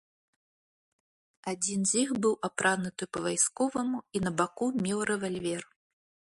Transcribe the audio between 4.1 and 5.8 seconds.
і на баку меў рэвальвер.